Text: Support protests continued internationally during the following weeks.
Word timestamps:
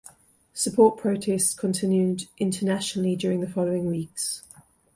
Support 0.55 0.97
protests 0.97 1.53
continued 1.53 2.27
internationally 2.39 3.15
during 3.15 3.39
the 3.39 3.47
following 3.47 3.85
weeks. 3.85 4.41